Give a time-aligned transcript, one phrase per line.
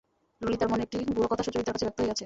[0.41, 2.19] ললিতার মনের একটি গূঢ় কথা সুচরিতার কাছে ব্যক্ত হইয়াছে।